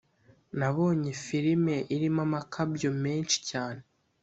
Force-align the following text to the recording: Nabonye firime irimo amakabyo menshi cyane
Nabonye 0.59 1.11
firime 1.23 1.75
irimo 1.95 2.21
amakabyo 2.27 2.89
menshi 3.03 3.37
cyane 3.49 3.81